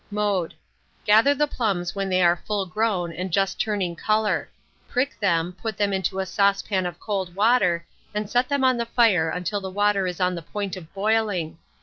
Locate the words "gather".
1.05-1.35